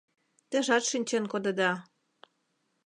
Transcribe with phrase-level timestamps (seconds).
[0.49, 1.71] Тежат шинчен кодыда